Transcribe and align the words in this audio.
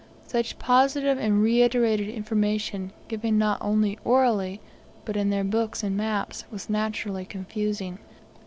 Such 0.25 0.57
positive 0.57 1.19
and 1.19 1.43
reiterated 1.43 2.09
information 2.09 2.91
given 3.07 3.37
not 3.37 3.59
only 3.61 3.99
orally, 4.03 4.59
but 5.05 5.15
in 5.15 5.29
their 5.29 5.43
books 5.43 5.83
and 5.83 5.95
maps 5.95 6.43
was 6.49 6.71
naturally 6.71 7.23
confusing. 7.23 7.99